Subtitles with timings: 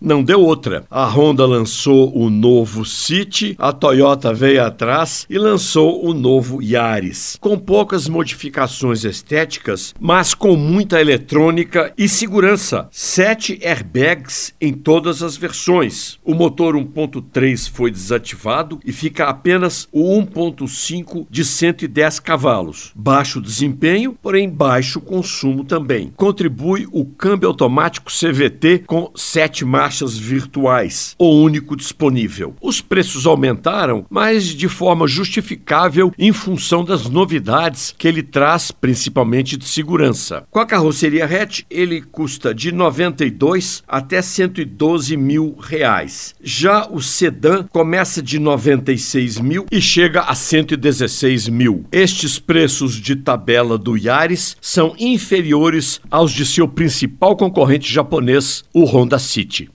[0.00, 0.84] não deu outra.
[0.90, 7.36] A Honda lançou o novo City, a Toyota veio atrás e lançou o novo Yaris,
[7.40, 12.88] com poucas modificações estéticas, mas com muita eletrônica e segurança.
[12.90, 16.18] Sete airbags em todas as versões.
[16.24, 22.92] O motor 1.3 foi desativado e fica apenas o 1.5 de 110 cavalos.
[22.94, 26.12] Baixo desempenho, porém baixo consumo também.
[26.16, 32.54] Contribui o câmbio automático CVT com sete marchas virtuais, o único disponível.
[32.60, 39.56] Os preços aumentaram, mas de forma justificável em função das novidades que ele traz, principalmente
[39.56, 40.46] de segurança.
[40.50, 46.34] Com a carroceria hatch, ele custa de 92 até 112 mil reais.
[46.42, 51.86] Já o sedã começa de 96 mil e chega a 116 mil.
[51.90, 58.84] Estes preços de tabela do Yaris são inferiores aos de seu principal concorrente japonês, o
[58.84, 59.70] Honda City.